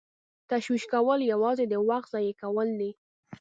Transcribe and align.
تشویش 0.49 0.83
کول 0.93 1.19
یوازې 1.33 1.65
د 1.69 1.73
وخت 1.89 2.09
ضایع 2.13 2.33
کول 2.41 2.67
دي. 2.79 2.91